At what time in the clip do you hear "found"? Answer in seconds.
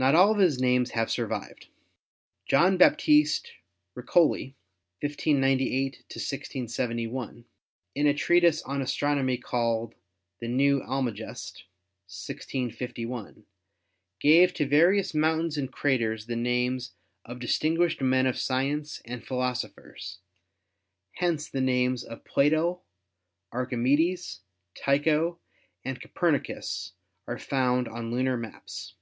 27.40-27.88